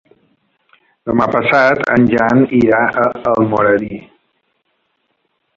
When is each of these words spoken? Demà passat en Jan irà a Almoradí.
Demà 1.09 1.27
passat 1.35 1.83
en 1.97 2.09
Jan 2.13 2.41
irà 2.63 2.81
a 3.05 3.07
Almoradí. 3.35 4.03